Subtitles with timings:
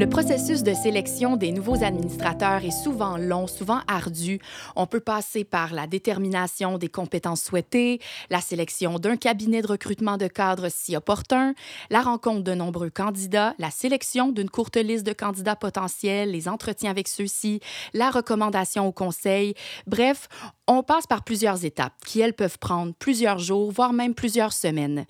[0.00, 4.40] Le processus de sélection des nouveaux administrateurs est souvent long, souvent ardu.
[4.74, 8.00] On peut passer par la détermination des compétences souhaitées,
[8.30, 11.52] la sélection d'un cabinet de recrutement de cadres si opportun,
[11.90, 16.90] la rencontre de nombreux candidats, la sélection d'une courte liste de candidats potentiels, les entretiens
[16.90, 17.60] avec ceux-ci,
[17.92, 19.52] la recommandation au conseil.
[19.86, 20.28] Bref,
[20.72, 25.04] on passe par plusieurs étapes qui, elles, peuvent prendre plusieurs jours, voire même plusieurs semaines.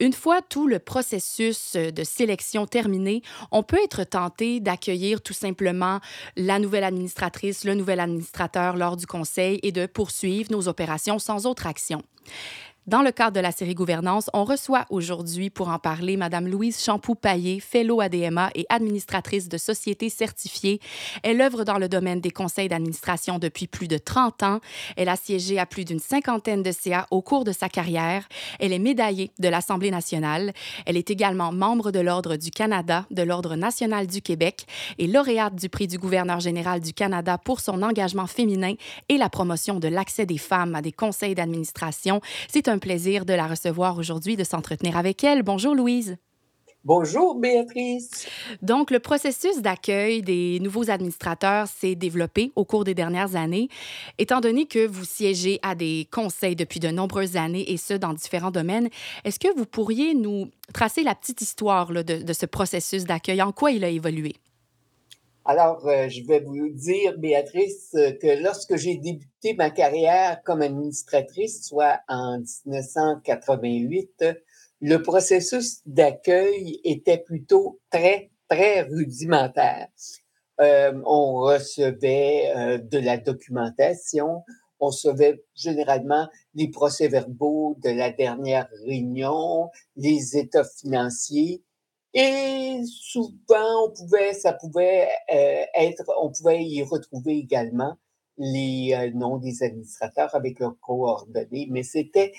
[0.00, 6.00] Une fois tout le processus de sélection terminé, on peut être tenté d'accueillir tout simplement
[6.36, 11.44] la nouvelle administratrice, le nouvel administrateur lors du conseil et de poursuivre nos opérations sans
[11.44, 12.02] autre action.
[12.88, 16.82] Dans le cadre de la série Gouvernance, on reçoit aujourd'hui pour en parler Mme Louise
[16.82, 20.80] Champoux-Paillé, fellow ADMA et administratrice de sociétés certifiées.
[21.22, 24.60] Elle œuvre dans le domaine des conseils d'administration depuis plus de 30 ans.
[24.96, 28.28] Elle a siégé à plus d'une cinquantaine de CA au cours de sa carrière.
[28.58, 30.52] Elle est médaillée de l'Assemblée nationale.
[30.84, 34.66] Elle est également membre de l'Ordre du Canada, de l'Ordre national du Québec
[34.98, 38.74] et lauréate du prix du gouverneur général du Canada pour son engagement féminin
[39.08, 42.20] et la promotion de l'accès des femmes à des conseils d'administration.
[42.48, 45.42] C'est un plaisir de la recevoir aujourd'hui, de s'entretenir avec elle.
[45.42, 46.16] Bonjour Louise.
[46.84, 48.26] Bonjour Béatrice.
[48.60, 53.68] Donc, le processus d'accueil des nouveaux administrateurs s'est développé au cours des dernières années.
[54.18, 58.14] Étant donné que vous siégez à des conseils depuis de nombreuses années et ce, dans
[58.14, 58.88] différents domaines,
[59.24, 63.42] est-ce que vous pourriez nous tracer la petite histoire de, de ce processus d'accueil?
[63.42, 64.34] En quoi il a évolué?
[65.44, 70.62] Alors, euh, je vais vous dire, Béatrice, euh, que lorsque j'ai débuté ma carrière comme
[70.62, 74.24] administratrice, soit en 1988,
[74.80, 79.88] le processus d'accueil était plutôt très, très rudimentaire.
[80.60, 84.42] Euh, on recevait de la documentation,
[84.78, 91.62] on recevait généralement les procès-verbaux de la dernière réunion, les états financiers,
[92.14, 97.96] et souvent, on pouvait, ça pouvait euh, être, on pouvait y retrouver également
[98.38, 102.32] les euh, noms des administrateurs avec leurs coordonnées, mais c'était,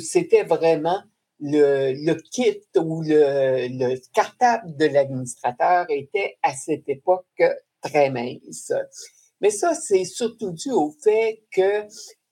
[0.00, 1.02] c'était vraiment
[1.40, 7.42] le, le kit ou le, le cartable de l'administrateur était à cette époque
[7.82, 8.72] très mince.
[9.40, 11.86] Mais ça, c'est surtout dû au fait que,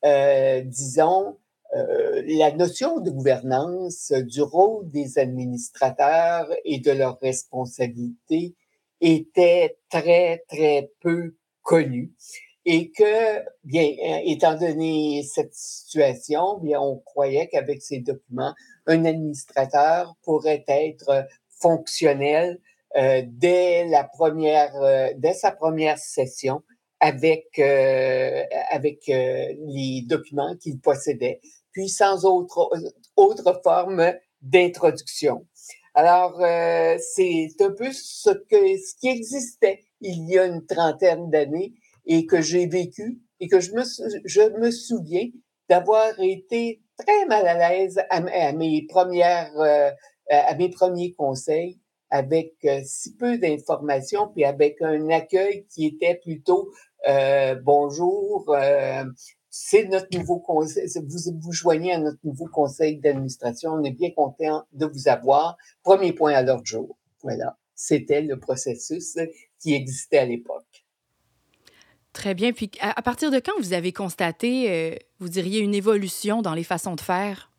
[0.05, 1.39] euh, disons,
[1.75, 8.55] euh, la notion de gouvernance, euh, du rôle des administrateurs et de leurs responsabilités
[9.01, 12.13] était très, très peu connue.
[12.65, 18.55] Et que, bien, euh, étant donné cette situation, bien, on croyait qu'avec ces documents,
[18.87, 22.61] un administrateur pourrait être fonctionnel
[23.27, 24.73] dès la première,
[25.17, 26.63] dès sa première session
[27.01, 31.41] avec avec les documents qu'il possédait
[31.75, 32.71] puis sans autre,
[33.17, 35.47] autre forme d'introduction.
[35.93, 41.31] Alors, euh, c'est un peu ce, que, ce qui existait il y a une trentaine
[41.31, 41.75] d'années
[42.07, 43.83] et que j'ai vécu et que je me,
[44.25, 45.29] je me souviens
[45.69, 49.91] d'avoir été très mal à l'aise à, mes premières, euh,
[50.31, 51.79] à mes premiers conseils
[52.15, 56.71] avec euh, si peu d'informations puis avec un accueil qui était plutôt
[57.09, 59.05] euh, bonjour, euh,
[59.57, 60.89] c'est notre nouveau conseil.
[60.97, 63.71] Vous vous joignez à notre nouveau conseil d'administration.
[63.71, 65.57] On est bien content de vous avoir.
[65.85, 66.99] Premier point à l'ordre jour.
[67.23, 67.57] Voilà.
[67.77, 69.17] C'était le processus
[69.61, 70.85] qui existait à l'époque.
[72.13, 72.53] Très bien.
[72.53, 76.65] Puis, à, partir de quand vous avez constaté, euh, vous diriez, une évolution dans les
[76.65, 77.53] façons de faire?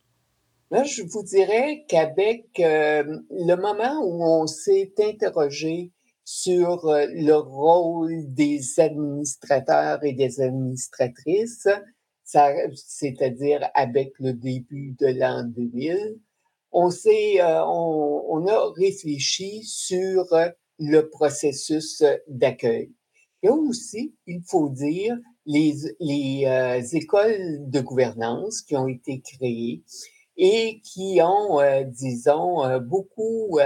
[0.72, 5.94] Là, je vous dirais qu'avec euh, le moment où on s'est interrogé
[6.26, 11.68] sur euh, le rôle des administrateurs et des administratrices,
[12.24, 16.20] c'est-à-dire avec le début de l'an 2000.
[16.72, 20.26] On, s'est, euh, on, a réfléchi sur
[20.80, 22.92] le processus d'accueil.
[23.44, 29.84] Et aussi, il faut dire, les, les euh, écoles de gouvernance qui ont été créées
[30.36, 33.60] et qui ont, disons, beaucoup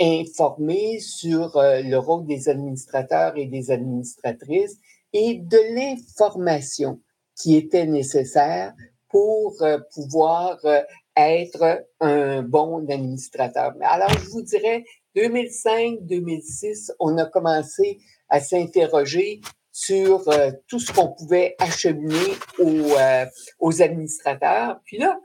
[0.00, 4.78] informer sur euh, le rôle des administrateurs et des administratrices
[5.12, 7.00] et de l'information
[7.34, 8.74] qui était nécessaire
[9.08, 10.80] pour euh, pouvoir euh,
[11.16, 13.72] être un bon administrateur.
[13.80, 14.84] Alors, je vous dirais,
[15.16, 17.98] 2005-2006, on a commencé
[18.28, 19.40] à s'interroger
[19.72, 20.24] sur
[20.66, 22.94] tout ce qu'on pouvait acheminer aux,
[23.60, 24.80] aux administrateurs.
[24.84, 25.18] Puis là,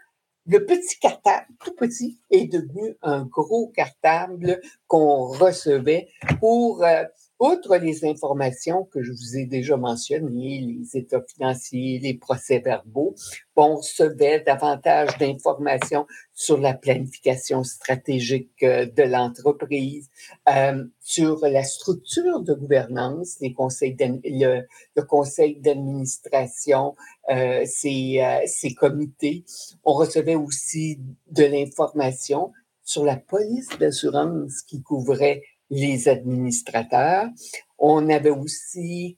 [0.46, 6.10] le petit cartable, tout petit, est devenu un gros cartable qu'on recevait
[6.40, 7.04] pour, euh,
[7.44, 13.16] outre les informations que je vous ai déjà mentionnées, les états financiers, les procès-verbaux,
[13.56, 20.10] on recevait davantage d'informations sur la planification stratégique euh, de l'entreprise,
[20.50, 26.96] euh, sur la structure de gouvernance, les conseils le, conseil d'administration,
[27.30, 29.44] euh, ses, ses comités.
[29.84, 31.00] On recevait aussi
[31.30, 32.52] de l'information
[32.84, 37.28] sur la police d'assurance qui couvrait les administrateurs.
[37.78, 39.18] On avait aussi,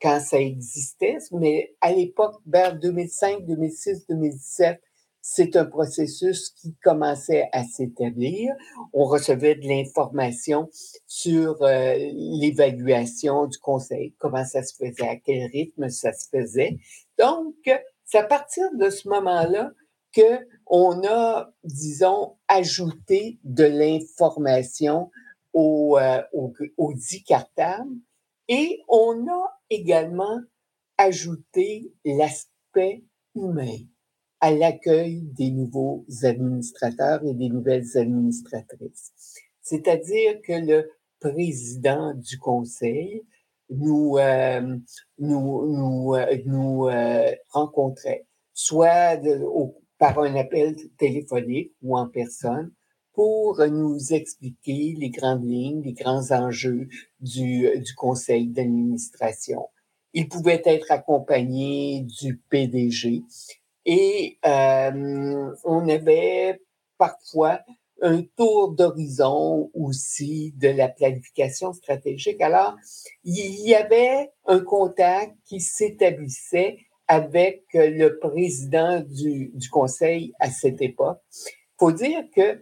[0.00, 4.80] quand ça existait, mais à l'époque, vers 2005, 2006, 2017,
[5.26, 8.52] c'est un processus qui commençait à s'établir.
[8.92, 10.68] On recevait de l'information
[11.06, 16.76] sur euh, l'évaluation du conseil, comment ça se faisait, à quel rythme ça se faisait.
[17.18, 17.54] Donc,
[18.04, 19.70] c'est à partir de ce moment-là
[20.14, 25.10] que on a, disons, ajouté de l'information
[25.54, 26.92] au, euh, au, au
[28.48, 30.40] et on a également
[30.98, 33.04] ajouté l'aspect
[33.34, 33.78] humain
[34.40, 39.12] à l'accueil des nouveaux administrateurs et des nouvelles administratrices.
[39.62, 43.24] C'est-à-dire que le président du conseil
[43.70, 44.76] nous, euh,
[45.18, 49.18] nous, nous, euh, nous euh, rencontrait, soit
[49.98, 52.72] par un appel téléphonique ou en personne,
[53.14, 56.88] pour nous expliquer les grandes lignes, les grands enjeux
[57.20, 59.68] du, du conseil d'administration.
[60.12, 63.22] Il pouvait être accompagné du PDG
[63.86, 66.60] et euh, on avait
[66.98, 67.60] parfois
[68.02, 72.40] un tour d'horizon aussi de la planification stratégique.
[72.40, 72.76] Alors,
[73.22, 80.80] il y avait un contact qui s'établissait avec le président du, du conseil à cette
[80.80, 81.20] époque.
[81.78, 82.58] faut dire que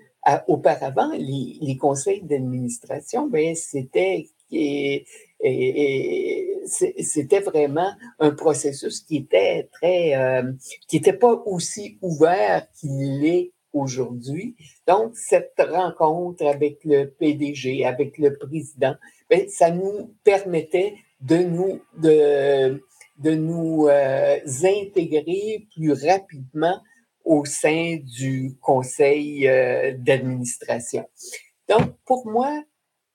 [0.46, 4.28] auparavant, les, les conseils d'administration, ben, c'était
[6.66, 10.52] c'était vraiment un processus qui était très, euh,
[10.88, 14.54] qui n'était pas aussi ouvert qu'il l'est aujourd'hui.
[14.86, 18.94] Donc, cette rencontre avec le PDG, avec le président,
[19.30, 22.82] ben, ça nous permettait de nous, de,
[23.18, 26.80] de nous euh, intégrer plus rapidement
[27.24, 31.06] au sein du conseil euh, d'administration.
[31.68, 32.62] Donc, pour moi,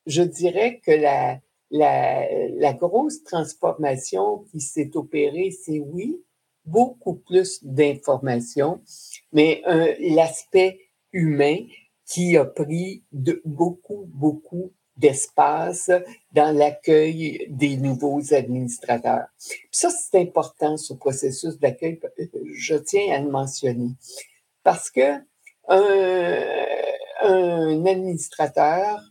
[0.05, 1.39] je dirais que la,
[1.71, 6.21] la, la grosse transformation qui s'est opérée, c'est oui,
[6.65, 8.81] beaucoup plus d'informations,
[9.31, 9.61] mais
[9.99, 10.79] l'aspect
[11.13, 11.57] humain
[12.05, 15.91] qui a pris de, beaucoup, beaucoup d'espace
[16.31, 19.27] dans l'accueil des nouveaux administrateurs.
[19.71, 21.99] ça, c'est important, ce processus d'accueil.
[22.53, 23.91] Je tiens à le mentionner.
[24.63, 25.21] Parce que
[25.69, 26.65] un,
[27.23, 29.01] un administrateur,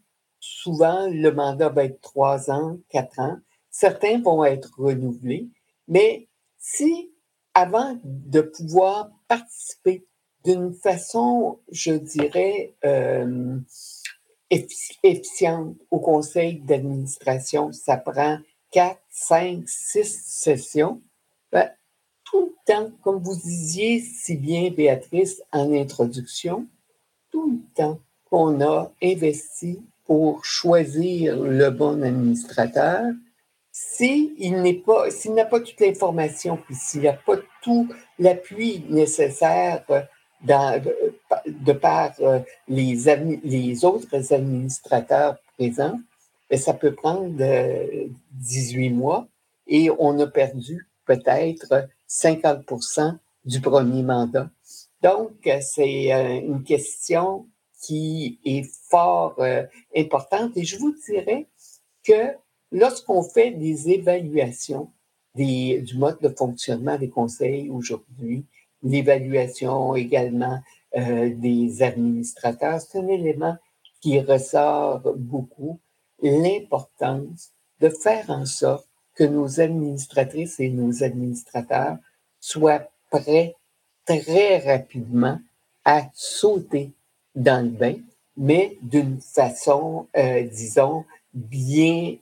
[0.41, 3.38] souvent, le mandat va être trois ans, quatre ans.
[3.71, 5.49] Certains vont être renouvelés.
[5.88, 6.29] Mais
[6.59, 7.12] si,
[7.55, 10.06] avant de pouvoir participer
[10.44, 13.59] d'une façon, je dirais, euh,
[14.50, 18.38] efficiente au conseil d'administration, ça prend
[18.70, 21.00] quatre, cinq, six sessions.
[21.52, 21.70] Ben,
[22.25, 26.66] tout le temps, comme vous disiez si bien, Béatrice, en introduction,
[27.31, 28.00] tout le temps
[28.31, 33.02] qu'on a investi pour choisir le bon administrateur,
[33.73, 39.85] s'il n'est pas, s'il n'a pas toute l'information, s'il n'a pas tout l'appui nécessaire
[41.66, 45.99] de, par euh, les, autres administrateurs présents,
[46.49, 47.37] ben, ça peut prendre
[48.32, 49.26] 18 mois
[49.66, 54.50] et on a perdu peut-être 50% du premier mandat.
[55.02, 57.46] Donc, c'est euh, une question
[57.82, 59.62] qui est fort euh,
[59.96, 61.46] importante et je vous dirais
[62.04, 62.35] que
[62.73, 64.90] lorsqu'on fait des évaluations
[65.35, 68.46] du mode de fonctionnement des conseils aujourd'hui,
[68.82, 70.61] l'évaluation également
[70.97, 73.57] euh, des administrateurs, c'est un élément
[74.00, 75.81] qui ressort beaucoup,
[76.23, 77.50] l'importance
[77.81, 81.97] de faire en sorte que nos administratrices et nos administrateurs
[82.40, 83.57] soient prêts
[84.05, 85.40] très rapidement
[85.85, 86.93] à sauter
[87.35, 87.97] dans le bain,
[88.37, 92.16] mais d'une façon, euh, disons, bien,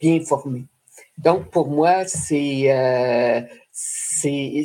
[0.00, 0.64] bien formée.
[1.18, 3.40] Donc, pour moi, c'est euh,
[3.72, 4.64] c'est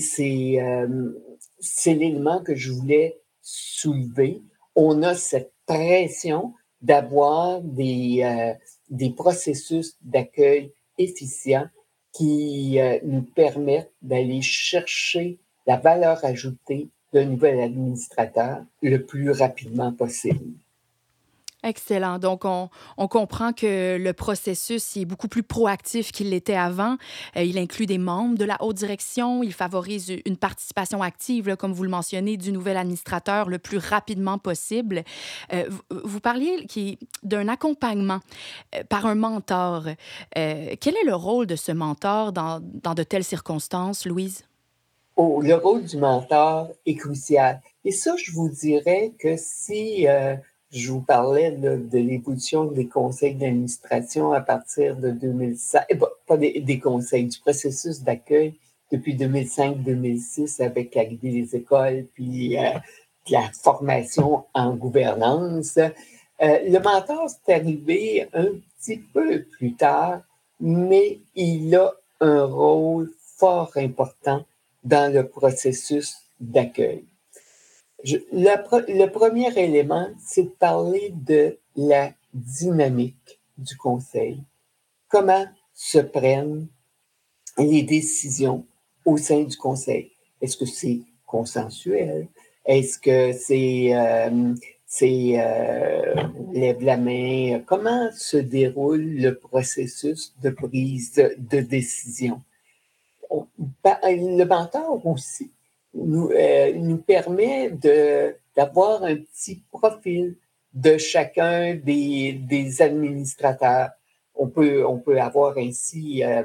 [0.60, 1.13] euh,
[1.60, 3.20] c'est l'élément que je voulais
[3.51, 4.41] soulever.
[4.75, 8.53] On a cette pression d'avoir des, euh,
[8.89, 11.67] des processus d'accueil efficients
[12.13, 19.91] qui euh, nous permettent d'aller chercher la valeur ajoutée d'un nouvel administrateur le plus rapidement
[19.91, 20.53] possible.
[21.63, 22.18] Excellent.
[22.18, 22.70] Donc, on,
[23.08, 26.98] comprend que le processus est beaucoup plus proactif qu'il l'était avant.
[27.38, 29.44] Euh, il inclut des membres de la haute direction.
[29.44, 34.39] Il favorise une participation active, comme vous le mentionnez, du nouvel administrateur le plus rapidement
[34.39, 35.03] possible.
[35.53, 36.68] Euh, vous, parliez
[37.22, 38.22] d'un accompagnement
[38.74, 39.84] euh, par un mentor.
[40.34, 44.46] quel est le rôle de ce mentor dans, dans de telles circonstances, Louise?
[45.15, 47.62] Oh, le rôle du mentor est crucial.
[47.86, 50.08] Et ça, je vous dirais que si
[50.71, 56.79] je vous parlais de l'évolution des conseils d'administration à partir de 2005, eh pas des,
[56.79, 58.55] conseils, du processus d'accueil
[58.91, 62.71] depuis 2005-2006 avec l'arrivée des écoles, puis euh,
[63.29, 65.77] la formation en gouvernance.
[65.77, 65.89] Euh,
[66.39, 68.47] le mentor, c'est arrivé un
[68.79, 70.21] petit peu plus tard,
[70.59, 74.45] mais il a un rôle fort important
[74.83, 77.03] dans le processus d'accueil
[78.03, 84.41] le, premier élément, c'est de parler de la dynamique du conseil.
[85.08, 86.67] Comment se prennent
[87.58, 88.65] les décisions
[89.05, 90.12] au sein du conseil?
[90.41, 92.27] Est-ce que c'est consensuel?
[92.65, 94.53] Est-ce que c'est euh,
[95.01, 96.15] euh,
[96.53, 97.62] lève la main?
[97.65, 102.41] Comment se déroule le processus de prise de décision?
[103.84, 105.51] Le mentor aussi
[105.93, 110.38] nous, euh, nous permet de, d'avoir un petit profil
[110.74, 113.89] de chacun des, des administrateurs.
[114.36, 116.43] On peut, on peut avoir ainsi euh,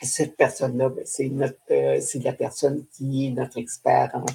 [0.00, 4.26] cette personne-là, ben, c'est notre, euh, c'est la personne qui est notre expert en,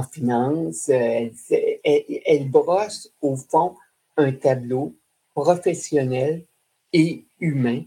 [0.00, 0.88] en finance.
[0.88, 3.76] Elle, elle, elle, brosse au fond
[4.16, 4.94] un tableau
[5.34, 6.44] professionnel
[6.92, 7.82] et humain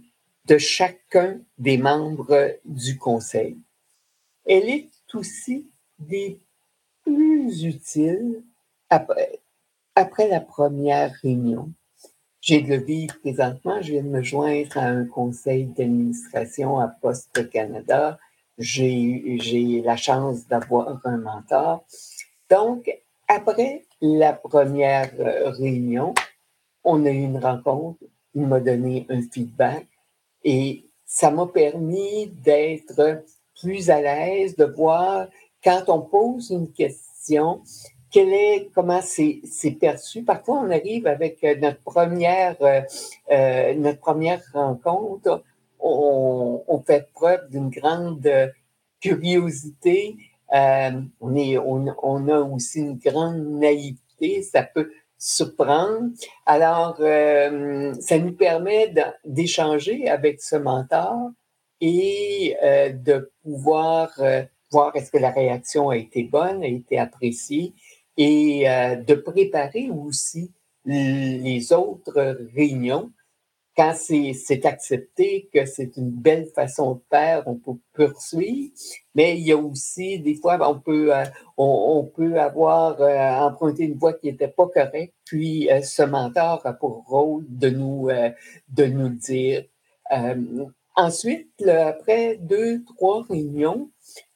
[0.46, 3.58] de chacun des membres du conseil.
[4.46, 5.69] Elle est aussi
[6.00, 6.39] des
[7.03, 8.44] plus utiles
[8.89, 9.39] après,
[9.96, 11.72] après la première réunion.
[12.41, 13.82] J'ai de le vivre présentement.
[13.82, 18.18] Je viens de me joindre à un conseil d'administration à Poste Canada.
[18.58, 21.86] J'ai la chance d'avoir un mentor.
[22.50, 22.89] Donc,
[23.27, 26.13] après la première euh, réunion,
[26.84, 28.00] on a eu une rencontre.
[28.34, 29.88] Il m'a donné un feedback
[30.44, 33.24] et ça m'a permis d'être
[33.60, 35.27] plus à l'aise, de voir
[35.63, 37.62] quand on pose une question,
[38.12, 39.42] quelle est, comment c'est,
[39.80, 40.24] perçu?
[40.24, 42.82] Parfois, on arrive avec euh, notre première, euh,
[43.32, 45.44] euh, notre première rencontre,
[45.80, 48.28] on, on fait preuve d'une grande
[49.00, 50.18] curiosité.
[50.51, 54.42] on, est, on, on, a aussi une grande naïveté.
[54.42, 56.10] Ça peut surprendre.
[56.46, 61.32] Alors, ça nous permet d'échanger avec ce mentor
[61.80, 64.10] et de pouvoir
[64.71, 67.73] voir est-ce que la réaction a été bonne, a été appréciée,
[68.19, 70.51] et euh, de préparer aussi
[70.85, 73.11] les autres réunions.
[73.77, 78.73] Quand c'est accepté que c'est une belle façon de faire, on peut poursuivre,
[79.15, 81.23] mais il y a aussi des fois, on peut, euh,
[81.55, 86.73] on, peut avoir euh, emprunté une voie qui n'était pas correcte, puis ce mentor a
[86.73, 88.09] pour rôle de nous,
[88.67, 89.63] de nous le dire.
[90.97, 93.89] ensuite, après deux, trois réunions,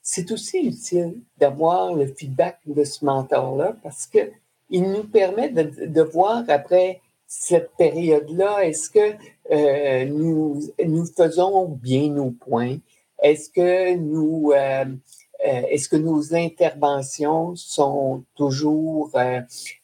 [0.03, 4.31] c'est aussi utile d'avoir le feedback de ce mentor-là parce que
[4.69, 9.15] il nous permet de, voir après cette période-là, est-ce que
[9.51, 12.77] euh, nous, nous faisons bien nos points?
[13.21, 19.11] Est-ce que nous, euh, euh, est-ce que nos interventions sont toujours,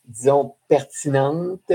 [0.06, 1.72] disons, pertinentes?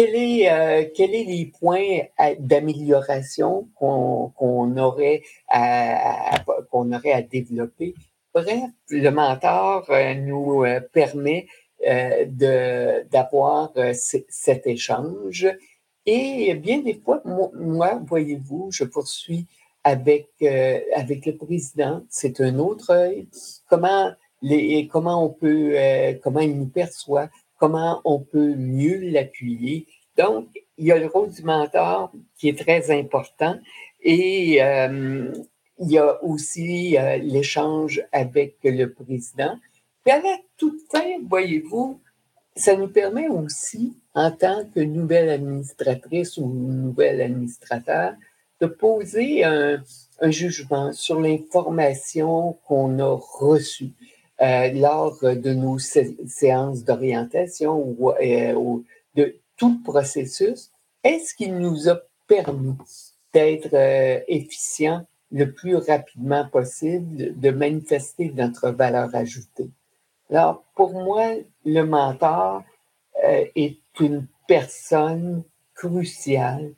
[0.00, 2.00] Quel est, euh, quels est les points
[2.38, 6.42] d'amélioration qu'on aurait à,
[7.30, 7.94] développer?
[8.32, 11.46] Bref, le mentor euh, nous euh, permet
[13.10, 15.46] d'avoir cet échange.
[16.06, 19.46] Et bien des fois, moi, voyez-vous, je poursuis
[19.84, 22.02] avec le président.
[22.08, 23.28] C'est un autre œil.
[23.68, 24.14] Comment
[25.24, 25.74] on peut
[26.22, 27.30] comment il nous perçoit
[27.60, 29.86] comment on peut mieux l'appuyer.
[30.16, 30.48] Donc,
[30.78, 33.58] il y a le rôle du mentor qui est très important
[34.02, 35.30] et euh,
[35.78, 39.58] il y a aussi euh, l'échange avec le président.
[40.04, 42.00] Puis à la toute fin, voyez-vous,
[42.56, 48.14] ça nous permet aussi, en tant que nouvelle administratrice ou nouvel administrateur,
[48.60, 49.82] de poser un,
[50.20, 53.92] un jugement sur l'information qu'on a reçue.
[54.42, 58.78] Euh, lors de nos séances d'orientation ou, euh,
[59.14, 60.70] de tout processus,
[61.04, 62.74] est-ce qu'il nous a permis
[63.34, 69.68] d'être euh, efficient le plus rapidement possible, de manifester notre valeur ajoutée?
[70.30, 71.34] Alors, pour moi,
[71.66, 72.62] le mentor
[73.54, 75.42] est une personne
[75.74, 76.72] cruciale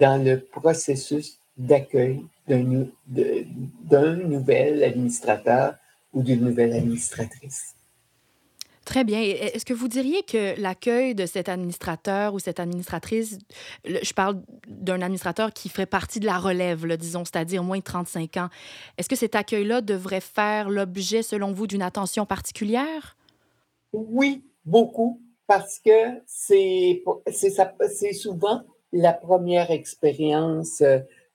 [0.00, 5.76] dans le processus d'accueil d'un nouvel administrateur
[6.14, 7.74] ou d'une nouvelle administratrice.
[8.84, 9.20] Très bien.
[9.20, 13.38] Est-ce que vous diriez que l'accueil de cet administrateur ou cette administratrice,
[13.84, 18.36] je parle d'un administrateur qui ferait partie de la relève, disons, c'est-à-dire moins de 35
[18.36, 18.48] ans,
[18.98, 23.16] est-ce que cet accueil-là devrait faire l'objet, selon vous, d'une attention particulière?
[23.94, 27.02] Oui, beaucoup, parce que c'est
[28.12, 30.82] souvent la première expérience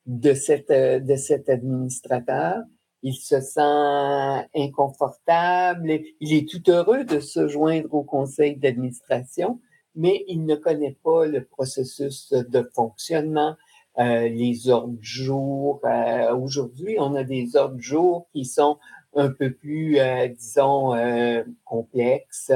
[0.06, 2.62] de, cette, de cet administrateur
[3.02, 9.60] il se sent inconfortable, il est tout heureux de se joindre au conseil d'administration,
[9.96, 13.56] mais il ne connaît pas le processus de fonctionnement,
[14.00, 15.82] euh, les ordres du jour.
[15.84, 18.78] Euh, aujourd'hui, on a des ordres du jour qui sont
[19.16, 20.94] un peu plus, euh, disons,
[21.66, 22.52] complexes.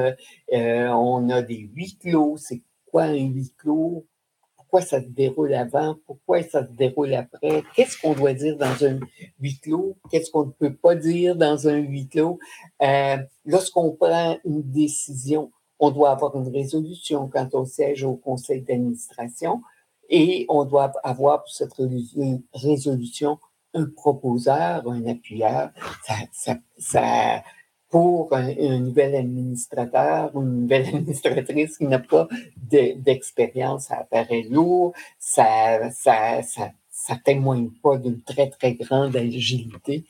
[0.51, 2.37] on a des huit clos.
[2.37, 4.05] C'est quoi un huit clos?
[4.73, 8.83] Pourquoi ça se déroule avant, pourquoi ça se déroule après, qu'est-ce qu'on doit dire dans
[8.83, 8.99] un
[9.39, 12.39] huis clos, qu'est-ce qu'on ne peut pas dire dans un huis clos.
[12.81, 18.63] Euh, lorsqu'on prend une décision, on doit avoir une résolution quand on siège au conseil
[18.63, 19.61] d'administration
[20.09, 21.75] et on doit avoir pour cette
[22.55, 23.37] résolution
[23.75, 25.69] un proposeur, un appuyeur.
[26.03, 27.43] Ça, ça, ça,
[27.93, 34.93] pour un, nouvel administrateur ou une nouvelle administratrice qui n'a pas d'expérience, ça apparaît lourd,
[35.19, 40.05] ça, ça, ça, ça témoigne pas d'une très, très grande agilité.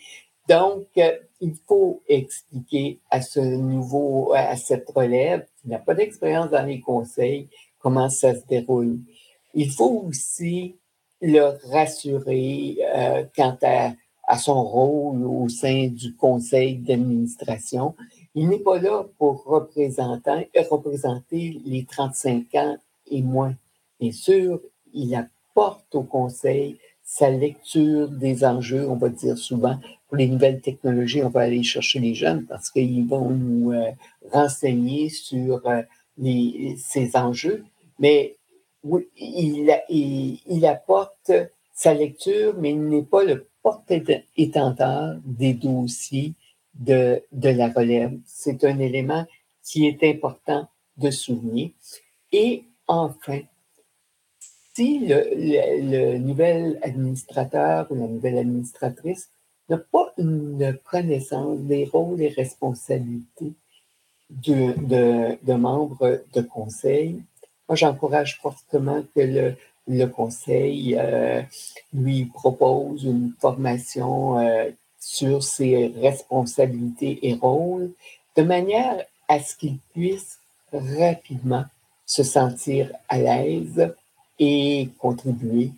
[0.48, 1.12] Donc, euh,
[1.42, 6.80] il faut expliquer à ce nouveau, à cette relève qui n'a pas d'expérience dans les
[6.80, 7.50] conseils,
[7.80, 9.00] comment ça se déroule.
[9.54, 10.78] Il faut aussi
[11.22, 13.92] le rassurer euh, quant à
[14.34, 17.94] à son rôle au sein du conseil d'administration.
[18.34, 22.78] Il n'est pas là pour représenter, représenter les 35 ans
[23.12, 23.54] et moins.
[24.00, 24.60] Bien sûr,
[24.92, 30.62] il apporte au conseil sa lecture des enjeux, on va dire souvent, pour les nouvelles
[30.62, 33.91] technologies, on va aller chercher les jeunes parce qu'ils vont nous euh,
[34.32, 35.84] renseigner sur euh,
[36.78, 37.65] ces enjeux.
[38.00, 38.36] Mais
[38.84, 41.32] oui, il, il apporte
[41.72, 46.34] sa lecture, mais il n'est pas le porte-étendard des dossiers
[46.76, 48.17] de, de la relève.
[48.26, 49.26] C'est un élément
[49.63, 51.73] qui est important de souligner.
[52.32, 53.39] Et enfin,
[54.76, 59.30] si le, nouvel administrateur ou la nouvelle administratrice
[59.69, 63.54] n'a pas une connaissance des rôles et responsabilités
[64.30, 67.21] de, de, de membres de conseil,
[67.69, 69.56] moi j'encourage fortement que le,
[69.88, 71.41] le conseil euh,
[71.93, 74.69] lui propose une formation euh,
[75.00, 77.91] sur ses responsabilités et rôles,
[78.36, 80.39] de manière à ce qu'il puisse
[80.72, 81.65] rapidement
[82.06, 83.93] se sentir à l'aise
[84.39, 85.72] et contribuer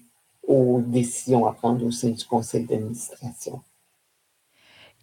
[0.48, 3.62] aux décisions à prendre au sein du conseil d'administration.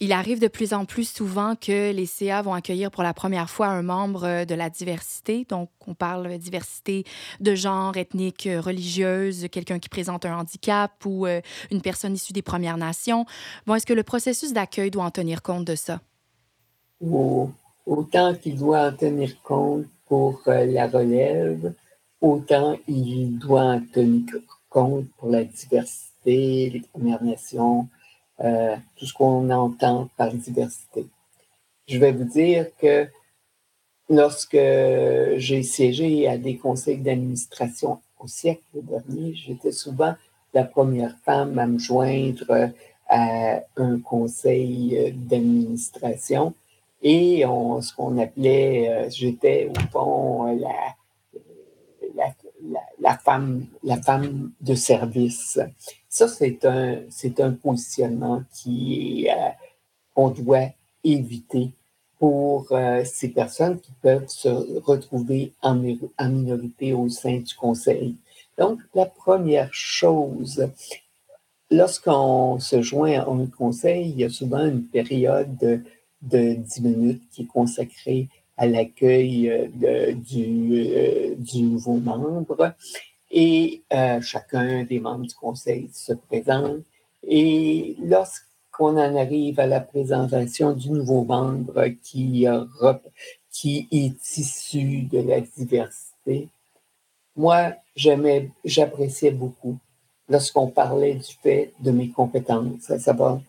[0.05, 3.49] Il arrive de plus en plus souvent que les CA vont accueillir pour la première
[3.49, 5.47] fois un membre euh, de la diversité.
[5.49, 7.05] Donc, on parle de diversité
[7.39, 12.33] de genre, ethnique, euh, religieuse, quelqu'un qui présente un handicap ou euh, une personne issue
[12.33, 13.27] des Premières Nations.
[13.65, 16.01] Bon, est-ce que le processus d'accueil doit en tenir compte de ça?
[17.87, 21.75] autant qu'il doit en tenir compte pour la relève,
[22.21, 24.25] autant il doit en tenir
[24.69, 27.89] compte pour la diversité, les Premières Nations,
[28.41, 31.07] euh, tout ce qu'on entend par diversité.
[31.89, 33.07] Je vais vous dire que
[34.09, 40.15] lorsque j'ai siégé à des conseils d'administration au siècle dernier, j'étais souvent
[40.55, 42.71] la première femme à me joindre
[43.09, 46.55] à un conseil d'administration
[47.03, 50.95] et on, ce qu'on appelait, euh, j'étais au fond la,
[53.03, 55.59] la, femme, la femme de service.
[56.09, 59.51] Ça, c'est un, c'est un positionnement qui euh,
[60.15, 60.69] qu'on doit
[61.05, 61.71] éviter
[62.19, 64.49] pour euh, ces personnes qui peuvent se
[64.81, 68.17] retrouver en, minorité au sein du conseil.
[68.57, 70.69] Donc, la première chose,
[71.71, 75.81] lorsqu'on se joint à un conseil, il y a souvent une période de,
[76.21, 78.29] de 10 minutes qui est consacrée
[78.63, 82.75] à l'accueil euh, du, euh, du nouveau membre.
[83.29, 86.85] Et euh, chacun des membres du conseil se présente.
[87.27, 92.47] Et lorsqu'on en arrive à la présentation du nouveau membre qui,
[93.51, 96.49] qui est issu de la diversité,
[97.35, 99.77] moi, j'appréciais beaucoup
[100.29, 103.41] lorsqu'on parlait du fait de mes compétences, à savoir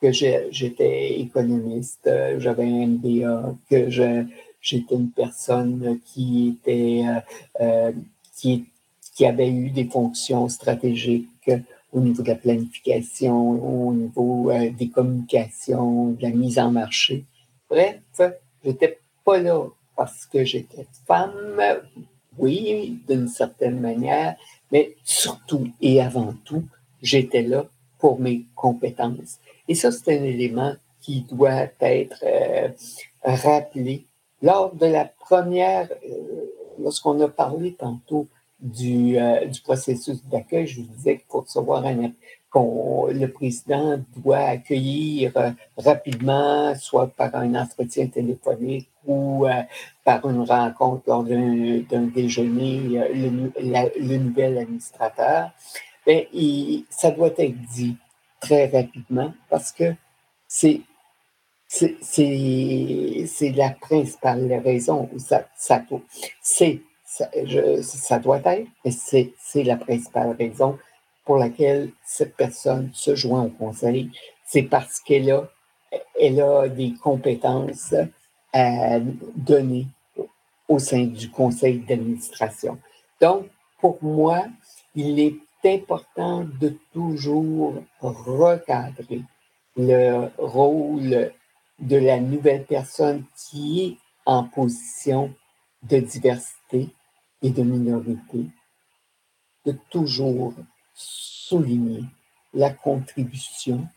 [0.00, 2.08] que j'étais économiste,
[2.38, 4.24] j'avais un MBA, que je,
[4.62, 7.04] j'étais une personne qui était
[8.36, 8.64] qui,
[9.14, 11.50] qui avait eu des fonctions stratégiques
[11.92, 17.24] au niveau de la planification, au niveau des communications, de la mise en marché.
[17.68, 18.00] Bref,
[18.64, 21.60] j'étais pas là parce que j'étais femme,
[22.38, 24.36] oui, d'une certaine manière,
[24.70, 26.64] mais surtout et avant tout,
[27.02, 27.66] j'étais là
[27.98, 29.38] pour mes compétences.
[29.68, 32.68] Et ça, c'est un élément qui doit être euh,
[33.22, 34.04] rappelé.
[34.42, 36.46] Lors de la première, euh,
[36.78, 38.26] lorsqu'on a parlé tantôt
[38.60, 42.12] du, euh, du processus d'accueil, je vous disais que pour recevoir un,
[42.54, 45.32] le président doit accueillir
[45.76, 49.46] rapidement, soit par un entretien téléphonique ou
[50.04, 52.80] par une rencontre lors d'un déjeuner,
[53.14, 55.50] le, nouvel administrateur.
[56.06, 56.24] Bien,
[56.90, 57.96] ça doit être dit
[58.40, 59.94] très rapidement parce que
[60.46, 60.82] c'est
[61.72, 65.82] c'est la principale raison ça, ça
[66.42, 70.78] c'est ça, doit être, mais c'est la principale raison
[71.24, 74.10] pour laquelle cette personne se joint au conseil.
[74.46, 75.48] C'est parce qu'elle a,
[76.62, 77.94] a des compétences
[78.52, 78.98] à
[80.68, 82.78] au sein du conseil d'administration.
[83.20, 83.46] Donc,
[83.78, 84.46] pour moi,
[84.94, 89.22] il est important de toujours recadrer
[89.76, 91.32] le rôle
[91.82, 95.34] de la nouvelle personne qui est en position
[95.82, 96.94] de diversité
[97.42, 98.46] et de minorité,
[99.66, 100.54] de toujours
[100.94, 102.04] souligner
[102.54, 103.88] la contribution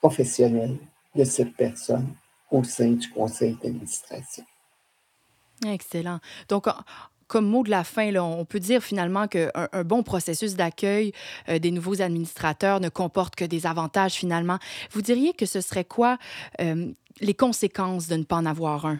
[0.00, 0.78] professionnelle
[1.14, 2.14] de cette personne
[2.50, 4.44] au sein du conseil d'administration.
[5.66, 6.20] Excellent.
[6.48, 6.66] Donc,
[7.28, 11.12] comme mot de la fin, on peut dire finalement qu'un un bon processus d'accueil
[11.48, 14.58] euh, des nouveaux administrateurs ne comporte que des avantages finalement.
[14.90, 16.18] Vous diriez que ce serait quoi
[16.60, 18.98] euh, les conséquences de ne pas en avoir un?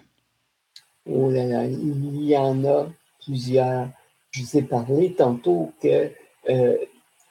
[1.06, 2.86] Oh là là, il y en a
[3.24, 3.88] plusieurs.
[4.30, 6.10] Je vous ai parlé tantôt que
[6.50, 6.76] euh,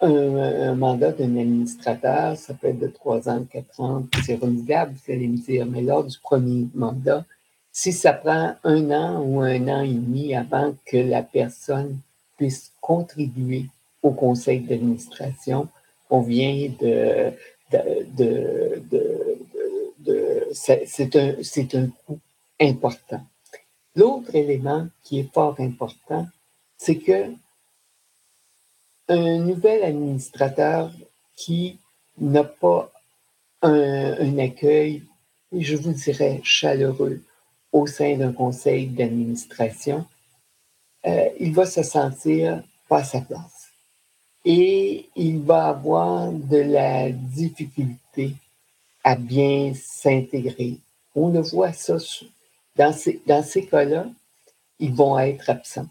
[0.01, 5.11] un, mandat d'un administrateur, ça peut être de trois ans, quatre ans, c'est renouvelable, vous
[5.11, 7.25] allez me dire, mais lors du premier mandat,
[7.79, 11.99] si ça prend un an ou un an et demi avant que la personne
[12.35, 13.67] puisse contribuer
[14.01, 15.67] au conseil d'administration,
[16.09, 17.33] on vient de,
[20.53, 22.19] c'est un, coût
[22.59, 23.21] important.
[23.95, 26.25] L'autre élément qui est fort important,
[26.79, 27.31] c'est que
[29.07, 30.91] un nouvel administrateur
[31.35, 31.77] qui
[32.17, 32.91] n'a pas
[33.61, 35.03] un accueil,
[35.51, 37.21] je vous dirais, chaleureux,
[37.71, 40.05] au sein d'un conseil d'administration,
[41.05, 43.69] euh, il va se sentir pas à sa place.
[44.45, 48.35] Et il va avoir de la difficulté
[49.03, 50.77] à bien s'intégrer.
[51.15, 51.97] On le voit ça
[52.75, 54.05] dans ces, dans ces cas-là,
[54.79, 55.87] ils vont être absents.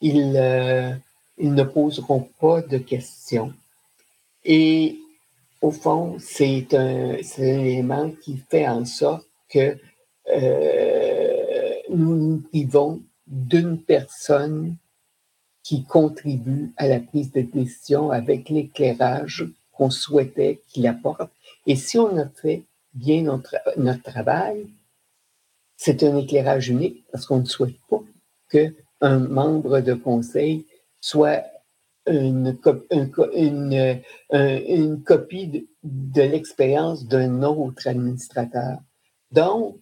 [0.00, 0.94] Ils, euh,
[1.38, 3.52] ils ne poseront pas de questions.
[4.44, 4.98] Et
[5.60, 9.78] au fond, c'est un, un élément qui fait en sorte que
[10.32, 14.76] euh, nous nous privons d'une personne
[15.62, 21.30] qui contribue à la prise de décision avec l'éclairage qu'on souhaitait qu'il apporte.
[21.66, 24.66] Et si on a fait bien notre, travail,
[25.76, 28.02] c'est un éclairage unique parce qu'on ne souhaite pas
[28.50, 30.66] qu'un membre de conseil
[31.00, 31.42] soit
[32.06, 32.58] une,
[35.04, 38.78] copie de l'expérience d'un autre administrateur.
[39.34, 39.80] Donc,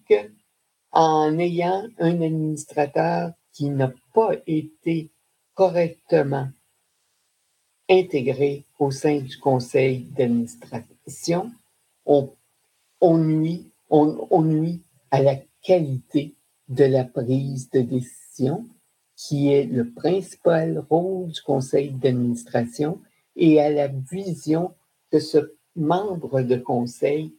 [0.93, 5.11] en ayant un administrateur qui n'a pas été
[5.53, 6.49] correctement
[7.91, 11.53] intégré au sein du conseil d'administration,
[12.07, 12.33] on,
[13.19, 13.71] nuit,
[15.11, 16.35] à la qualité
[16.69, 18.65] de la prise de décision,
[19.17, 23.03] qui est le principal rôle du conseil d'administration,
[23.37, 24.75] et à la vision
[25.11, 27.35] que ce membre de conseil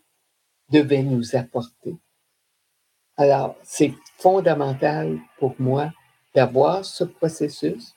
[0.69, 1.97] devait nous apporter.
[3.15, 5.91] Alors, c'est fondamental pour moi
[6.33, 7.93] d'avoir ce processus,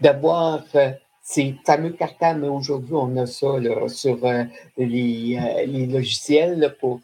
[0.00, 1.96] d'avoir euh, ces fameux
[2.36, 4.44] mais aujourd'hui, on a ça là, sur euh,
[4.78, 7.00] les, euh, les, logiciels pour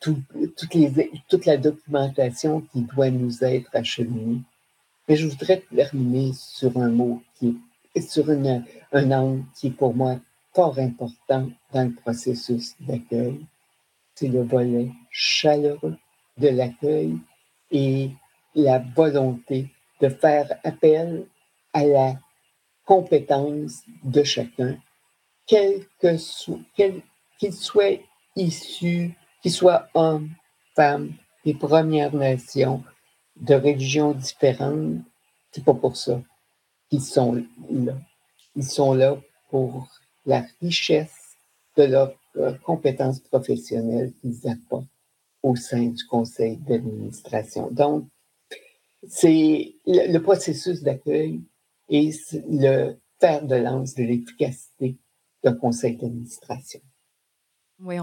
[0.00, 4.40] toutes les, toute la documentation qui doit nous être acheminée.
[5.08, 7.56] Mais je voudrais terminer sur un mot qui
[7.94, 10.16] est sur un angle qui est pour moi
[10.54, 13.46] fort important dans le processus d'accueil.
[14.14, 15.96] C'est le volet chaleureux
[16.38, 17.18] de l'accueil
[17.70, 18.10] et
[18.54, 19.68] la volonté
[20.00, 21.26] de faire appel
[21.72, 22.14] à la
[22.84, 24.78] compétence de chacun,
[25.46, 26.58] quel que soit,
[27.38, 28.00] qu'il soit
[28.36, 30.30] issu, qu'il soit homme,
[30.74, 31.12] femme,
[31.44, 32.82] des Premières Nations,
[33.36, 34.98] de religions différentes,
[35.52, 36.20] c'est pas pour ça
[36.88, 37.94] qu'ils sont là.
[38.56, 39.16] Ils sont là
[39.50, 39.88] pour
[40.26, 41.36] la richesse
[41.76, 42.14] de leurs
[42.62, 44.86] compétences professionnelles qu'ils apportent
[45.42, 47.70] au sein du conseil d'administration.
[47.70, 48.08] Donc,
[49.06, 51.42] c'est le, processus d'accueil
[51.88, 52.10] et
[52.48, 54.98] le fer de lance de l'efficacité
[55.42, 56.80] d'un conseil d'administration.
[57.80, 57.98] Oui,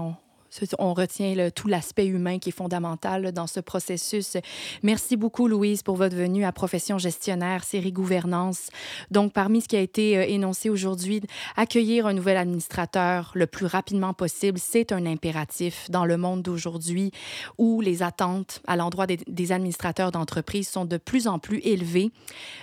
[0.78, 4.36] on retient tout l'aspect humain qui est fondamental dans ce processus.
[4.82, 8.68] Merci beaucoup, Louise, pour votre venue à Profession gestionnaire, série gouvernance.
[9.10, 11.22] Donc, parmi ce qui a été euh, énoncé aujourd'hui,
[11.56, 17.12] accueillir un nouvel administrateur le plus rapidement possible, c'est un impératif dans le monde d'aujourd'hui
[17.58, 22.10] où les attentes à l'endroit des, administrateurs d'entreprise sont de plus en plus élevées.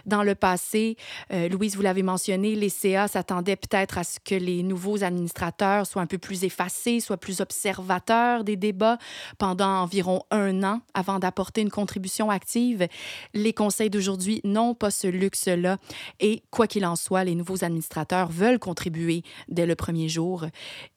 [0.05, 0.97] Dans le passé,
[1.31, 5.87] euh, Louise, vous l'avez mentionné, les CA s'attendaient peut-être à ce que les nouveaux administrateurs
[5.87, 7.39] soient un peu plus effacés, soient plus
[8.43, 8.97] des débats
[9.37, 12.87] pendant environ un an avant d'apporter une contribution active.
[13.33, 15.77] Les conseils d'aujourd'hui n'ont pas ce luxe-là
[16.19, 20.45] et quoi qu'il en soit, les nouveaux administrateurs veulent contribuer dès le premier jour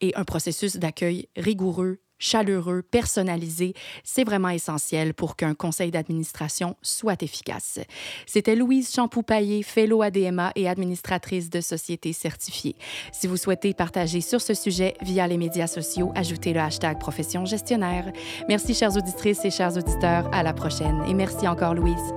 [0.01, 7.21] et un processus d'accueil rigoureux chaleureux, personnalisé, c'est vraiment essentiel pour qu'un conseil d'administration soit
[7.23, 7.79] efficace.
[8.25, 12.75] C'était Louise Champou-Paillé, fellow ADMA et administratrice de société certifiée.
[13.11, 17.45] Si vous souhaitez partager sur ce sujet via les médias sociaux, ajoutez le hashtag profession
[17.45, 18.11] gestionnaire.
[18.47, 22.13] Merci chères auditrices et chers auditeurs, à la prochaine et merci encore Louise.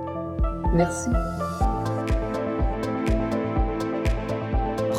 [0.73, 1.09] Merci.